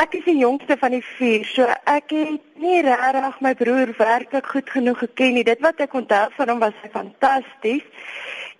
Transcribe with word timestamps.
Ek 0.00 0.14
is 0.16 0.22
die 0.24 0.38
jongste 0.40 0.78
van 0.80 0.94
die 0.94 1.02
vier, 1.04 1.42
so 1.44 1.66
ek 1.90 2.12
het 2.14 2.60
nie 2.62 2.78
regtig 2.86 3.34
my 3.44 3.50
broer 3.58 3.90
werklik 3.98 4.46
goed 4.48 4.70
genoeg 4.72 5.02
geken 5.02 5.34
nie. 5.36 5.42
Dit 5.44 5.60
wat 5.60 5.82
ek 5.84 5.96
onthou 5.98 6.22
van 6.38 6.52
hom 6.52 6.62
was 6.62 6.78
fantasties. 6.94 8.06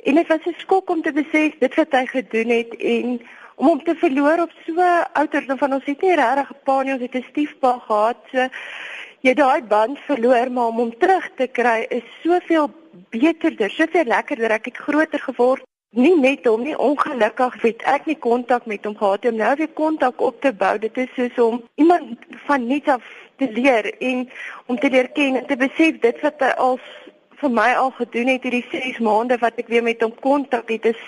En 0.04 0.20
dit 0.20 0.28
was 0.28 0.44
'n 0.44 0.60
skok 0.60 0.90
om 0.92 1.00
te 1.02 1.12
besef 1.16 1.56
dit 1.62 1.74
wat 1.80 1.96
hy 1.96 2.04
gedoen 2.06 2.52
het 2.52 2.76
en 2.76 3.06
om 3.56 3.66
hom 3.66 3.80
te 3.84 3.94
verloor 3.94 4.42
op 4.44 4.52
so 4.66 4.84
ouderdom 5.22 5.58
van 5.58 5.72
ons 5.72 5.84
het 5.84 6.02
nie 6.02 6.14
regtig 6.14 6.50
'n 6.50 6.60
pa 6.64 6.82
nie, 6.82 6.92
ons 6.92 7.06
het 7.08 7.16
'n 7.16 7.30
stiefpa 7.30 7.72
gehad. 7.88 8.20
So 8.32 8.48
jy 9.20 9.34
daai 9.34 9.62
band 9.62 9.98
verloor, 9.98 10.52
maar 10.52 10.66
om 10.66 10.76
hom 10.76 10.98
terug 10.98 11.30
te 11.36 11.46
kry 11.46 11.86
is 11.88 12.04
soveel 12.22 12.70
beterder, 13.08 13.70
soveel 13.70 14.04
lekkerder. 14.04 14.50
Ek 14.50 14.64
het 14.64 14.76
groter 14.76 15.20
geword 15.20 15.69
nie 15.90 16.14
net 16.20 16.46
hom 16.46 16.62
nie 16.62 16.76
ongelukkig 16.78 17.62
het 17.62 17.82
ek 17.82 18.06
nie 18.06 18.18
kontak 18.18 18.66
met 18.66 18.84
hom 18.84 18.96
gehad 18.96 19.24
om 19.26 19.36
nou 19.36 19.54
weer 19.56 19.72
kontak 19.74 20.20
op 20.20 20.40
te 20.40 20.52
bou 20.52 20.78
dit 20.78 20.96
is 20.96 21.14
soos 21.16 21.38
om 21.42 21.62
iemand 21.74 22.26
van 22.46 22.66
niks 22.66 22.88
af 22.88 23.02
te 23.36 23.50
leer 23.52 23.90
en 23.98 24.28
om 24.66 24.78
te 24.78 24.90
leer 24.90 25.08
ken 25.16 25.36
en 25.36 25.46
te 25.46 25.56
besef 25.56 25.98
dit 26.00 26.20
wat 26.22 26.40
hy 26.40 26.52
al 26.66 26.78
vir 27.40 27.50
my 27.50 27.72
al 27.74 27.90
gedoen 27.96 28.28
het 28.34 28.46
hierdie 28.46 28.66
6 28.70 29.00
maande 29.02 29.38
wat 29.40 29.58
ek 29.58 29.72
weer 29.72 29.82
met 29.82 30.02
hom 30.04 30.14
kontak 30.20 30.70
het 30.70 30.92
is 30.92 31.02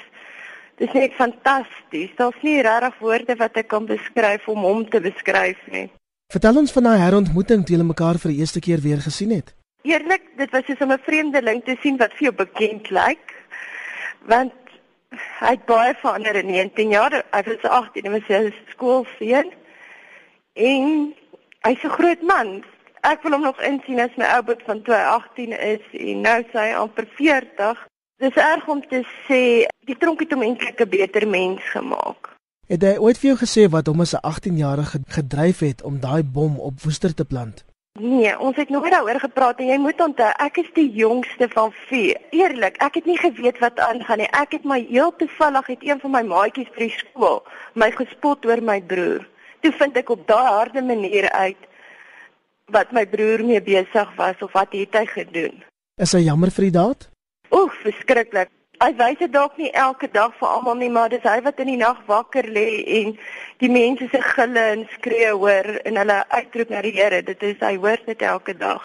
dis 0.83 0.93
net 0.97 1.13
fantasties. 1.15 2.11
Daar's 2.17 2.39
nie 2.43 2.61
regtig 2.65 2.99
woorde 2.99 3.37
wat 3.41 3.59
ek 3.61 3.69
kan 3.73 3.87
beskryf 3.87 4.49
om 4.51 4.65
hom 4.67 4.87
te 4.91 5.01
beskryf 5.05 5.61
nie. 5.71 5.89
Vertel 6.33 6.63
ons 6.63 6.73
van 6.75 6.89
daai 6.89 7.03
herontmoeting 7.03 7.67
toe 7.67 7.77
julle 7.77 7.87
mekaar 7.87 8.19
vir 8.23 8.33
die 8.33 8.41
eerste 8.41 8.63
keer 8.65 8.81
weer 8.81 9.03
gesien 9.05 9.35
het. 9.37 9.53
Eerlik 9.87 10.25
dit 10.41 10.51
was 10.55 10.65
soos 10.67 10.81
om 10.81 10.93
'n 10.93 11.05
vreemdeling 11.07 11.63
te 11.65 11.77
sien 11.83 11.97
wat 11.99 12.13
vir 12.17 12.31
jou 12.31 12.35
bekend 12.35 12.91
lyk. 12.91 13.35
Want 14.27 14.53
hy 15.41 15.51
het 15.55 15.65
baie 15.65 15.95
verander 16.01 16.37
in 16.41 16.47
19 16.47 16.89
jaar. 16.89 17.25
Hy 17.31 17.43
was 17.47 17.63
18 17.63 18.05
en 18.05 18.13
was 18.13 18.27
sy 18.27 18.53
skoolseun. 18.75 19.53
En 20.55 21.15
hy's 21.67 21.85
'n 21.85 21.97
groot 21.99 22.23
man. 22.23 22.65
Ek 23.01 23.23
wil 23.23 23.33
hom 23.33 23.43
nog 23.43 23.63
insien 23.63 24.01
as 24.01 24.15
my 24.17 24.25
ou 24.25 24.43
boet 24.43 24.63
van 24.67 24.83
2018 24.83 25.59
is 25.59 25.85
en 25.93 26.21
nou 26.21 26.45
sy 26.53 26.73
amper 26.75 27.07
40. 27.15 27.87
Dis 28.17 28.35
erg 28.35 28.69
om 28.69 28.83
te 28.87 29.03
sê 29.27 29.67
die 29.89 29.99
tronk 29.99 30.21
het 30.21 30.33
hom 30.33 30.43
eintlik 30.43 30.81
'n 30.81 30.89
beter 30.89 31.29
mens 31.29 31.63
gemaak. 31.71 32.31
Het 32.67 32.83
hy 32.83 32.97
ooit 32.99 33.19
vir 33.19 33.29
jou 33.31 33.39
gesê 33.39 33.71
wat 33.71 33.87
hom 33.87 34.01
as 34.01 34.15
'n 34.15 34.23
18-jarige 34.23 35.01
gedryf 35.07 35.59
het 35.59 35.83
om 35.83 36.01
daai 36.01 36.23
bom 36.23 36.61
op 36.61 36.81
Woester 36.83 37.15
te 37.15 37.25
plant? 37.25 37.65
Nee, 38.03 38.39
ons 38.39 38.57
het 38.57 38.69
nooit 38.69 38.91
daaroor 38.91 39.21
gepraat 39.21 39.61
en 39.63 39.69
jy 39.71 39.77
moet 39.79 40.01
onthou, 40.03 40.31
ek 40.43 40.57
is 40.59 40.71
die 40.75 40.89
jongste 40.91 41.47
van 41.53 41.71
vier. 41.87 42.19
Eerlik, 42.35 42.81
ek 42.83 42.97
het 42.99 43.05
nie 43.07 43.19
geweet 43.21 43.61
wat 43.63 43.79
aangaan 43.79 44.19
nie. 44.25 44.31
Ek 44.35 44.57
het 44.57 44.65
my 44.67 44.81
heel 44.89 45.13
toevallig 45.21 45.69
het 45.71 45.85
een 45.87 46.01
van 46.03 46.11
my 46.17 46.23
maatjies 46.27 46.73
by 46.75 46.89
skool 46.97 47.45
my 47.79 47.93
gespot 47.95 48.43
oor 48.49 48.63
my 48.65 48.81
broer. 48.83 49.23
Toe 49.63 49.71
vind 49.79 50.01
ek 50.03 50.11
op 50.11 50.25
daai 50.27 50.51
harde 50.51 50.83
manier 50.83 51.31
uit 51.31 51.69
wat 52.75 52.91
my 52.91 53.05
broer 53.07 53.45
mee 53.47 53.63
besig 53.63 54.11
was 54.19 54.43
of 54.43 54.51
wat 54.59 54.75
het 54.75 54.99
hy 54.99 55.05
gedoen. 55.07 55.63
Is 56.03 56.17
hy 56.19 56.25
jammer 56.27 56.51
vir 56.51 56.67
die 56.73 56.75
daad? 56.75 57.07
Oef, 57.55 57.79
verskriklik. 57.85 58.51
Hy 58.83 58.89
wys 58.99 59.19
dit 59.21 59.31
dalk 59.31 59.59
nie 59.63 59.69
elke 59.79 60.09
dag 60.11 60.33
vir 60.41 60.49
almal 60.49 60.75
nie, 60.81 60.89
maar 60.91 61.11
dis 61.13 61.23
hy 61.23 61.37
wat 61.47 61.61
in 61.63 61.69
die 61.71 61.79
nag 61.79 62.01
wakker 62.09 62.49
lê 62.51 62.67
en 62.99 63.13
die 63.63 63.71
mense 63.71 64.09
se 64.11 64.19
gille 64.33 64.65
en 64.73 64.83
skree 64.97 65.29
hoor 65.31 65.69
en 65.87 66.01
hulle 66.03 66.17
uitroep 66.35 66.75
na 66.75 66.83
die 66.83 66.97
Here. 66.97 67.23
Dit 67.23 67.47
is 67.47 67.63
hy 67.63 67.77
hoor 67.79 68.03
dit 68.09 68.27
elke 68.27 68.57
dag. 68.59 68.83